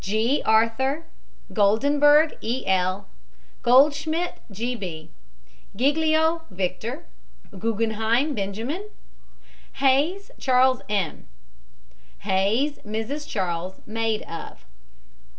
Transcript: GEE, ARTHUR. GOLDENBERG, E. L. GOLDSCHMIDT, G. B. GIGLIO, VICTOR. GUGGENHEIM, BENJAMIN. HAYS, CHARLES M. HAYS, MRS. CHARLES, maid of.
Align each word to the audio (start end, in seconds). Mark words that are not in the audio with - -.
GEE, 0.03 0.41
ARTHUR. 0.45 1.05
GOLDENBERG, 1.53 2.35
E. 2.41 2.65
L. 2.65 3.05
GOLDSCHMIDT, 3.61 4.39
G. 4.49 4.73
B. 4.75 5.11
GIGLIO, 5.75 6.41
VICTOR. 6.49 7.05
GUGGENHEIM, 7.59 8.33
BENJAMIN. 8.33 8.89
HAYS, 9.73 10.31
CHARLES 10.39 10.81
M. 10.89 11.27
HAYS, 12.21 12.79
MRS. 12.83 13.29
CHARLES, 13.29 13.79
maid 13.85 14.23
of. 14.23 14.65